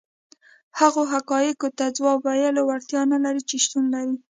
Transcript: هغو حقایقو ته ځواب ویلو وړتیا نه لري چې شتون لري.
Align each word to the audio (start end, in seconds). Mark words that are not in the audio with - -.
هغو 0.79 1.01
حقایقو 1.13 1.69
ته 1.77 1.85
ځواب 1.97 2.19
ویلو 2.23 2.61
وړتیا 2.65 3.01
نه 3.13 3.17
لري 3.25 3.41
چې 3.49 3.55
شتون 3.63 3.85
لري. 3.93 4.15